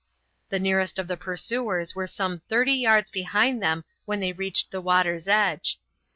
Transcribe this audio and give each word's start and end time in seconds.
The 0.49 0.57
nearest 0.57 0.97
of 0.97 1.07
the 1.07 1.15
pursuers 1.15 1.93
were 1.93 2.07
some 2.07 2.41
thirty 2.49 2.73
yards 2.73 3.11
behind 3.11 3.63
when 4.05 4.19
they 4.19 4.33
neared 4.33 4.57
the 4.71 4.81
water's 4.81 5.27
edge. 5.27 5.77